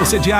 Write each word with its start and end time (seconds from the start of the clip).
você 0.00 0.18
de 0.18 0.30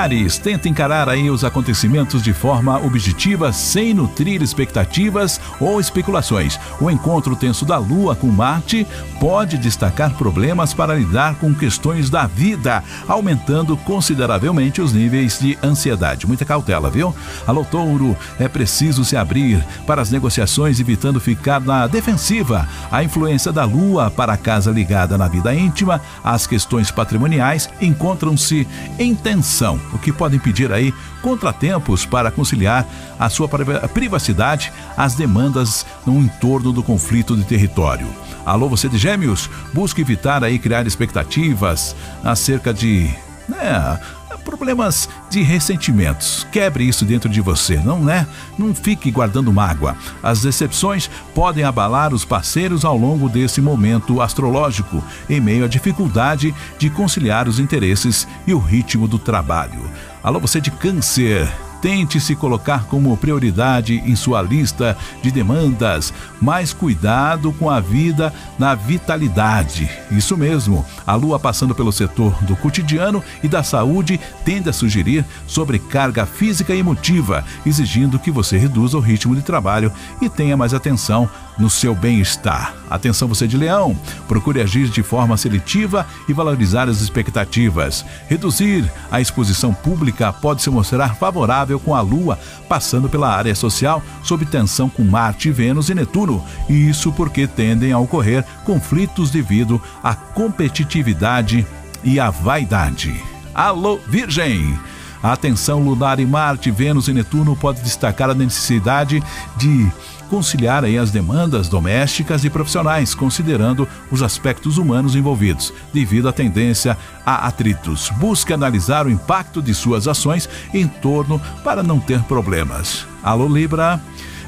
tenta 0.43 0.71
encarar 0.71 1.07
aí 1.07 1.29
os 1.29 1.45
acontecimentos 1.45 2.23
de 2.23 2.33
forma 2.33 2.79
objetiva, 2.83 3.53
sem 3.53 3.93
nutrir 3.93 4.41
expectativas 4.41 5.39
ou 5.61 5.79
especulações. 5.79 6.59
O 6.81 6.91
encontro 6.91 7.37
tenso 7.37 7.67
da 7.67 7.77
Lua 7.77 8.17
com 8.17 8.29
Marte 8.29 8.87
pode 9.21 9.59
destacar 9.59 10.15
problemas 10.15 10.73
para 10.73 10.95
lidar 10.95 11.35
com 11.35 11.55
questões 11.55 12.09
da 12.09 12.27
vida, 12.27 12.83
aumentando 13.07 13.77
consideravelmente 13.77 14.81
os 14.81 14.95
níveis 14.95 15.39
de 15.39 15.59
ansiedade. 15.63 16.27
Muita 16.27 16.47
cautela, 16.47 16.89
viu? 16.89 17.15
Alô, 17.47 17.63
Touro, 17.63 18.17
é 18.39 18.49
preciso 18.49 19.05
se 19.05 19.15
abrir 19.15 19.63
para 19.87 20.01
as 20.01 20.11
negociações, 20.11 20.81
evitando 20.81 21.21
ficar 21.21 21.61
na 21.61 21.87
defensiva. 21.87 22.67
A 22.91 23.05
influência 23.05 23.53
da 23.53 23.65
Lua 23.65 24.11
para 24.11 24.33
a 24.33 24.39
casa 24.39 24.71
ligada 24.71 25.19
na 25.19 25.29
vida 25.29 25.55
íntima, 25.55 26.01
as 26.25 26.47
questões 26.47 26.91
patrimoniais 26.91 27.69
encontram-se 27.79 28.67
em 28.99 29.15
tensão, 29.15 29.50
o 29.93 29.99
que 29.99 30.13
pode 30.13 30.37
impedir 30.37 30.73
aí 30.73 30.95
contratempos 31.23 32.07
para 32.07 32.31
conciliar 32.31 32.87
a 33.19 33.29
sua 33.29 33.49
privacidade 33.93 34.73
às 34.97 35.15
demandas 35.15 35.85
no 36.07 36.19
entorno 36.21 36.73
do 36.73 36.83
conflito 36.83 37.37
de 37.37 37.45
território. 37.45 38.07
Alô, 38.47 38.69
você 38.69 38.89
de 38.89 38.97
Gêmeos, 38.97 39.51
busque 39.75 40.01
evitar 40.01 40.43
aí 40.43 40.59
criar 40.59 40.87
expectativas 40.87 41.95
acerca 42.25 42.73
de 42.73 43.11
né, 43.49 44.01
problemas 44.41 45.09
de 45.29 45.43
ressentimentos. 45.43 46.47
Quebre 46.51 46.85
isso 46.85 47.05
dentro 47.05 47.29
de 47.29 47.41
você, 47.41 47.77
não 47.77 48.09
é? 48.09 48.27
Não 48.59 48.75
fique 48.75 49.11
guardando 49.11 49.53
mágoa. 49.53 49.97
As 50.23 50.43
decepções 50.43 51.11
podem 51.35 51.65
abalar 51.65 52.13
os 52.13 52.25
parceiros 52.25 52.85
ao 52.85 52.97
longo 52.97 53.29
desse 53.29 53.61
momento 53.61 54.21
astrológico, 54.21 55.03
em 55.29 55.41
meio 55.41 55.65
à 55.65 55.69
dificuldade 55.69 56.55
de 56.79 56.91
conciliar 56.91 57.49
os 57.49 57.59
interesses 57.59 58.27
e 58.47 58.53
o 58.53 58.59
ritmo 58.59 59.07
do 59.07 59.19
trabalho. 59.19 59.81
Alô, 60.23 60.41
você 60.41 60.61
de 60.61 60.71
câncer. 60.71 61.49
Tente 61.81 62.21
se 62.21 62.37
colocar 62.37 62.85
como 62.85 63.17
prioridade 63.17 64.03
em 64.05 64.15
sua 64.15 64.43
lista 64.43 64.97
de 65.23 65.31
demandas, 65.31 66.13
mas 66.41 66.73
cuidado 66.73 67.53
com 67.53 67.71
a 67.71 67.81
vida 67.81 68.33
na 68.59 68.75
vitalidade. 68.75 69.89
Isso 70.11 70.37
mesmo, 70.37 70.85
a 71.07 71.15
lua 71.15 71.39
passando 71.39 71.75
pelo 71.75 71.93
setor 71.93 72.33
do 72.45 72.55
cotidiano 72.57 73.23
e 73.43 73.49
da 73.49 73.63
saúde 73.63 74.21
tende 74.45 74.69
a 74.69 74.73
sugerir 74.73 75.25
sobrecarga 75.47 76.27
física 76.27 76.75
e 76.75 76.81
emotiva, 76.81 77.45
exigindo 77.65 78.19
que 78.19 78.31
você 78.31 78.59
reduza 78.59 78.99
o 78.99 79.01
ritmo 79.01 79.35
de 79.35 79.43
trabalho 79.43 79.93
e 80.21 80.29
tenha 80.29 80.57
mais 80.57 80.75
atenção 80.75 81.29
no 81.61 81.71
seu 81.71 81.95
bem-estar. 81.95 82.75
Atenção 82.89 83.29
você 83.29 83.47
de 83.47 83.57
leão, 83.57 83.97
procure 84.27 84.61
agir 84.61 84.89
de 84.89 85.03
forma 85.03 85.37
seletiva 85.37 86.07
e 86.29 86.33
valorizar 86.33 86.89
as 86.89 87.01
expectativas. 87.01 88.05
Reduzir 88.29 88.91
a 89.11 89.21
exposição 89.21 89.73
pública 89.73 90.33
pode 90.33 90.63
se 90.63 90.71
mostrar 90.71 91.15
favorável 91.15 91.79
com 91.79 91.95
a 91.95 92.01
Lua 92.01 92.39
passando 92.69 93.09
pela 93.09 93.33
área 93.33 93.55
social 93.55 94.03
sob 94.23 94.45
tensão 94.47 94.89
com 94.89 95.05
Marte, 95.05 95.51
Vênus 95.51 95.91
e 95.91 95.95
Netuno. 95.95 96.45
E 96.69 96.89
isso 96.89 97.13
porque 97.13 97.47
tendem 97.47 97.93
a 97.93 97.99
ocorrer 97.99 98.45
conflitos 98.65 99.31
devido 99.31 99.81
à 100.03 100.15
competitividade 100.15 101.67
e 102.03 102.19
à 102.19 102.31
vaidade. 102.31 103.23
Alô, 103.55 103.99
Virgem! 104.09 104.79
A 105.23 105.33
atenção 105.33 105.83
lunar 105.83 106.19
em 106.19 106.25
Marte, 106.25 106.71
Vênus 106.71 107.09
e 107.09 107.13
Netuno 107.13 107.55
pode 107.55 107.83
destacar 107.83 108.31
a 108.31 108.35
necessidade 108.35 109.23
de 109.59 109.91
conciliar 110.31 110.85
aí 110.85 110.97
as 110.97 111.11
demandas 111.11 111.69
domésticas 111.69 112.45
e 112.45 112.49
profissionais, 112.49 113.15
considerando 113.15 113.87
os 114.13 114.23
aspectos 114.23 114.79
humanos 114.79 115.17
envolvidos, 115.17 115.75
devido 115.93 116.29
à 116.29 116.33
tendência 116.33 116.97
a 117.27 117.49
atritos. 117.49 118.11
Busque 118.17 118.53
analisar 118.53 119.07
o 119.07 119.11
impacto 119.11 119.61
de 119.61 119.75
suas 119.75 120.07
ações 120.07 120.49
em 120.73 120.87
torno 120.87 121.41
para 121.65 121.83
não 121.83 121.99
ter 121.99 122.23
problemas. 122.23 123.05
Alô 123.23 123.49
Libra, 123.49 124.01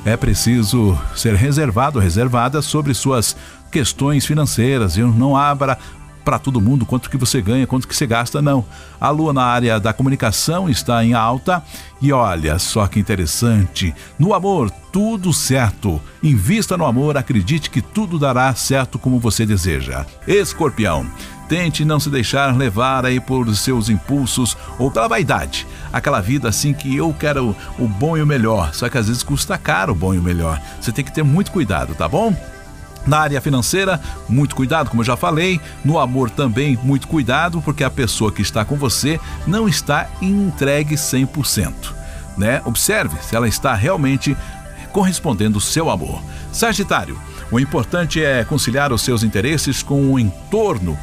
é 0.05 0.17
preciso 0.17 0.97
ser 1.17 1.35
reservado, 1.35 1.99
reservada 1.99 2.63
sobre 2.63 2.95
suas 2.95 3.37
questões 3.71 4.25
financeiras. 4.25 4.97
e 4.97 5.01
não 5.03 5.37
abra 5.37 5.77
para 6.25 6.39
todo 6.39 6.61
mundo 6.61 6.87
quanto 6.87 7.11
que 7.11 7.17
você 7.17 7.41
ganha, 7.41 7.67
quanto 7.67 7.87
que 7.87 7.95
você 7.95 8.07
gasta, 8.07 8.41
não. 8.41 8.65
A 9.01 9.11
lua 9.11 9.33
na 9.33 9.45
área 9.45 9.79
da 9.79 9.93
comunicação 9.93 10.69
está 10.69 11.05
em 11.05 11.15
alta 11.15 11.63
e 12.01 12.13
olha 12.13 12.59
só 12.59 12.87
que 12.87 13.01
interessante. 13.01 13.95
No 14.19 14.35
amor, 14.35 14.71
tudo 14.93 15.33
certo. 15.33 16.01
Invista 16.23 16.77
no 16.77 16.85
amor, 16.85 17.17
acredite 17.17 17.71
que 17.71 17.81
tudo 17.81 18.19
dará 18.19 18.55
certo 18.55 18.99
como 18.99 19.19
você 19.19 19.47
deseja. 19.47 20.07
Escorpião, 20.27 21.07
tente 21.49 21.85
não 21.85 22.01
se 22.01 22.11
deixar 22.11 22.57
levar 22.57 23.05
aí 23.05 23.21
por 23.21 23.55
seus 23.55 23.89
impulsos 23.89 24.57
ou 24.79 24.91
pela 24.91 25.09
vaidade. 25.09 25.67
Aquela 25.93 26.21
vida 26.21 26.49
assim 26.49 26.73
que 26.73 26.97
eu 26.97 27.15
quero 27.19 27.57
o 27.79 27.87
bom 27.87 28.17
e 28.17 28.23
o 28.23 28.27
melhor, 28.27 28.73
só 28.75 28.89
que 28.89 28.99
às 28.99 29.09
vezes 29.09 29.23
custa 29.23 29.59
caro 29.59 29.93
o 29.93 29.97
bom 29.97 30.15
e 30.15 30.19
o 30.19 30.23
melhor. 30.23 30.61
Você 30.81 30.93
tem 30.93 31.05
que 31.05 31.13
ter 31.13 31.23
muito 31.23 31.51
cuidado, 31.51 31.95
tá 31.95 32.09
bom? 32.09 32.35
Na 33.07 33.19
área 33.19 33.41
financeira, 33.41 34.01
muito 34.29 34.55
cuidado, 34.55 34.89
como 34.89 35.03
eu 35.03 35.07
já 35.07 35.17
falei. 35.17 35.61
No 35.85 35.99
amor 35.99 36.31
também, 36.31 36.79
muito 36.83 37.09
cuidado, 37.09 37.61
porque 37.63 37.83
a 37.83 37.91
pessoa 37.91 38.31
que 38.31 38.43
está 38.43 38.65
com 38.65 38.77
você 38.77 39.19
não 39.47 39.69
está 39.69 40.09
entregue 40.21 40.95
100%. 40.95 41.73
Né? 42.37 42.63
Observe 42.65 43.17
se 43.23 43.35
ela 43.35 43.49
está 43.49 43.75
realmente 43.75 44.37
correspondendo 44.93 45.57
ao 45.57 45.61
seu 45.61 45.91
amor. 45.91 46.23
Sagitário, 46.53 47.19
o 47.51 47.59
importante 47.59 48.23
é 48.23 48.45
conciliar 48.45 48.93
os 48.93 49.03
seus 49.03 49.23
interesses 49.23 49.83
com 49.83 50.13
o 50.13 50.19
entorno 50.19 50.99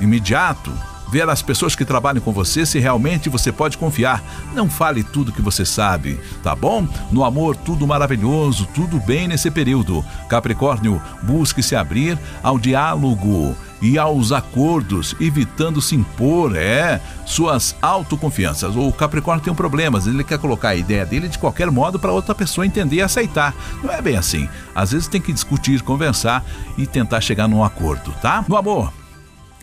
imediato, 0.00 0.72
ver 1.10 1.28
as 1.28 1.42
pessoas 1.42 1.74
que 1.74 1.84
trabalham 1.84 2.20
com 2.20 2.32
você 2.32 2.66
se 2.66 2.78
realmente 2.78 3.28
você 3.28 3.50
pode 3.50 3.78
confiar. 3.78 4.22
Não 4.54 4.68
fale 4.68 5.02
tudo 5.02 5.32
que 5.32 5.42
você 5.42 5.64
sabe, 5.64 6.18
tá 6.42 6.54
bom? 6.54 6.86
No 7.10 7.24
amor, 7.24 7.56
tudo 7.56 7.86
maravilhoso, 7.86 8.68
tudo 8.74 9.00
bem 9.00 9.28
nesse 9.28 9.50
período. 9.50 10.04
Capricórnio, 10.28 11.00
busque 11.22 11.62
se 11.62 11.74
abrir 11.74 12.18
ao 12.42 12.58
diálogo 12.58 13.56
e 13.80 13.98
aos 13.98 14.32
acordos, 14.32 15.14
evitando 15.20 15.80
se 15.80 15.94
impor, 15.94 16.56
é, 16.56 17.00
suas 17.24 17.76
autoconfianças. 17.80 18.74
O 18.76 18.92
Capricórnio 18.92 19.42
tem 19.42 19.52
um 19.52 19.56
problema, 19.56 20.00
ele 20.04 20.24
quer 20.24 20.38
colocar 20.38 20.70
a 20.70 20.76
ideia 20.76 21.06
dele 21.06 21.28
de 21.28 21.38
qualquer 21.38 21.70
modo 21.70 21.98
para 21.98 22.12
outra 22.12 22.34
pessoa 22.34 22.66
entender 22.66 22.96
e 22.96 23.02
aceitar. 23.02 23.54
Não 23.82 23.92
é 23.92 24.02
bem 24.02 24.16
assim. 24.16 24.48
Às 24.74 24.92
vezes 24.92 25.08
tem 25.08 25.20
que 25.20 25.32
discutir, 25.32 25.82
conversar 25.82 26.44
e 26.76 26.86
tentar 26.86 27.20
chegar 27.20 27.48
num 27.48 27.62
acordo, 27.62 28.12
tá? 28.20 28.44
No 28.48 28.56
amor, 28.56 28.92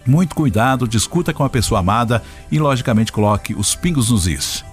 muito 0.06 0.36
cuidado, 0.36 0.88
discuta 0.88 1.34
com 1.34 1.44
a 1.44 1.50
pessoa 1.50 1.80
amada 1.80 2.24
e, 2.52 2.60
logicamente, 2.60 3.12
coloque 3.12 3.54
os 3.54 3.76
pingos 3.76 4.10
nos 4.10 4.28
is. 4.28 4.64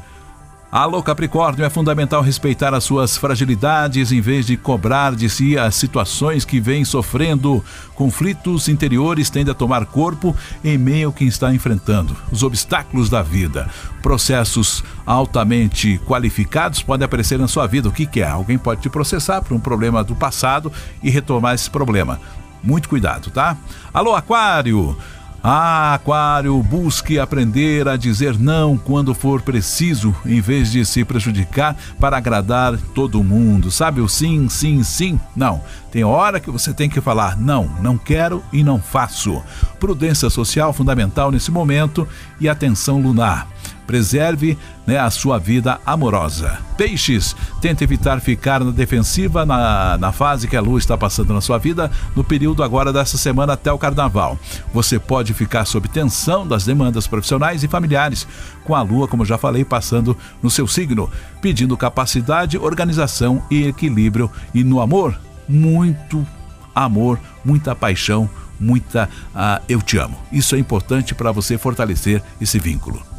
Alô 0.73 1.03
Capricórnio, 1.03 1.67
é 1.67 1.69
fundamental 1.69 2.23
respeitar 2.23 2.73
as 2.73 2.83
suas 2.83 3.19
fragilidades 3.19 4.11
em 4.11 4.23
vez 4.23 4.47
de 4.47 4.57
cobrar 4.57 5.15
de 5.15 5.29
si 5.29 5.59
as 5.59 5.75
situações 5.75 6.47
que 6.47 6.59
vem 6.59 6.83
sofrendo. 6.83 7.63
Conflitos 7.95 8.69
interiores 8.69 9.29
tendem 9.29 9.53
a 9.53 9.55
tomar 9.55 9.85
corpo 9.85 10.35
em 10.65 10.79
meio 10.79 11.09
ao 11.09 11.13
que 11.13 11.27
está 11.27 11.55
enfrentando. 11.55 12.17
Os 12.31 12.43
obstáculos 12.43 13.11
da 13.11 13.21
vida. 13.21 13.69
Processos 14.01 14.83
altamente 15.05 16.01
qualificados 16.07 16.83
podem 16.83 17.05
aparecer 17.05 17.39
na 17.39 17.49
sua 17.49 17.67
vida. 17.67 17.91
O 17.91 17.93
que, 17.93 18.07
que 18.07 18.23
é? 18.23 18.29
Alguém 18.31 18.57
pode 18.57 18.81
te 18.81 18.89
processar 18.89 19.43
por 19.43 19.55
um 19.55 19.61
problema 19.61 20.03
do 20.03 20.15
passado 20.15 20.73
e 21.03 21.11
retomar 21.11 21.55
esse 21.55 21.69
problema. 21.69 22.19
Muito 22.65 22.89
cuidado, 22.89 23.31
tá? 23.31 23.59
Alô 23.93 24.15
Aquário! 24.15 24.97
Ah, 25.45 25.95
Aquário, 25.95 26.63
busque 26.63 27.19
aprender 27.19 27.89
a 27.89 27.97
dizer 27.97 28.39
não 28.39 28.79
quando 28.79 29.13
for 29.13 29.43
preciso, 29.43 30.15
em 30.25 30.41
vez 30.41 30.71
de 30.71 30.85
se 30.87 31.05
prejudicar 31.05 31.77
para 31.99 32.17
agradar 32.17 32.79
todo 32.95 33.25
mundo. 33.25 33.69
Sabe 33.69 34.01
o 34.01 34.09
sim, 34.09 34.49
sim, 34.49 34.85
sim? 34.85 35.19
Não. 35.35 35.61
Tem 35.91 36.05
hora 36.05 36.39
que 36.39 36.49
você 36.49 36.73
tem 36.73 36.89
que 36.89 37.01
falar 37.01 37.37
não, 37.37 37.65
não 37.83 37.99
quero 37.99 38.41
e 38.53 38.63
não 38.63 38.81
faço. 38.81 39.43
Prudência 39.81 40.31
social 40.31 40.73
fundamental 40.73 41.33
nesse 41.33 41.51
momento 41.51 42.07
e 42.41 42.49
atenção 42.49 43.01
lunar. 43.01 43.52
Preserve 43.93 44.57
né, 44.87 44.97
a 44.97 45.11
sua 45.11 45.39
vida 45.39 45.79
amorosa. 45.85 46.59
Peixes, 46.79 47.37
tente 47.61 47.85
evitar 47.85 48.23
ficar 48.23 48.65
na 48.65 48.71
defensiva 48.71 49.45
na, 49.45 49.99
na 49.99 50.11
fase 50.11 50.49
que 50.49 50.57
a 50.57 50.63
lua 50.63 50.79
está 50.79 50.97
passando 50.97 51.35
na 51.35 51.43
sua 51.43 51.59
vida, 51.59 51.91
no 52.17 52.25
período 52.25 52.63
agora 52.63 52.91
dessa 52.91 53.19
semana 53.19 53.53
até 53.53 53.71
o 53.71 53.77
carnaval. 53.77 54.39
Você 54.73 54.99
pode 54.99 55.35
ficar 55.35 55.67
sob 55.67 55.89
tensão 55.89 56.49
das 56.49 56.65
demandas 56.65 57.07
profissionais 57.07 57.63
e 57.63 57.69
familiares, 57.69 58.27
com 58.65 58.75
a 58.75 58.81
lua, 58.81 59.07
como 59.07 59.27
já 59.27 59.37
falei, 59.37 59.63
passando 59.63 60.17
no 60.43 60.49
seu 60.49 60.67
signo, 60.67 61.11
pedindo 61.43 61.77
capacidade, 61.77 62.57
organização 62.57 63.43
e 63.51 63.67
equilíbrio. 63.67 64.31
E 64.55 64.65
no 64.65 64.81
amor, 64.81 65.21
muito 65.47 66.27
amor, 66.75 67.21
muita 67.45 67.75
paixão, 67.75 68.27
muita 68.59 69.07
uh, 69.35 69.63
eu 69.69 69.83
te 69.83 69.99
amo. 69.99 70.17
Isso 70.33 70.57
é 70.57 70.59
importante 70.59 71.15
para 71.15 71.31
você 71.31 71.59
fortalecer 71.59 72.23
esse 72.41 72.59
vínculo. 72.59 73.12